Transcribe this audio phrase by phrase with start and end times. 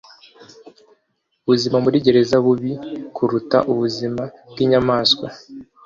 [1.45, 2.71] Ubuzima muri gereza bubi
[3.15, 5.27] kuruta ubuzima bwinyamaswa.